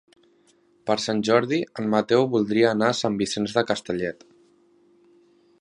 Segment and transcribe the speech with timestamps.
[0.89, 4.29] Per Sant Jordi en Mateu voldria anar a Sant Vicenç de Castellet.